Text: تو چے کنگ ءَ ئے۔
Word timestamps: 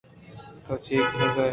تو 0.65 0.73
چے 0.85 0.95
کنگ 1.11 1.37
ءَ 1.39 1.39
ئے۔ 1.43 1.49